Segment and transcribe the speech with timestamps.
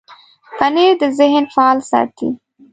[0.57, 2.29] پنېر د ذهن فعاله ساتي.